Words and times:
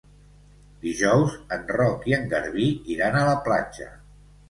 Dijous 0.85 1.35
en 1.59 1.69
Roc 1.77 2.09
i 2.13 2.17
en 2.19 2.27
Garbí 2.35 2.73
iran 2.97 3.23
a 3.23 3.25
la 3.33 3.41
platja. 3.49 3.97